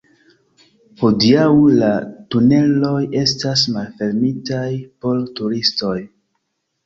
Hodiaŭ, 1.01 1.49
la 1.81 1.89
tuneloj 2.35 2.95
estas 3.21 3.65
malfermitaj 3.75 4.65
por 5.05 5.21
turistoj. 5.41 5.95